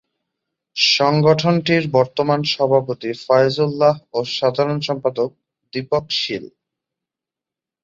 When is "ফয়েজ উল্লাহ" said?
3.25-3.95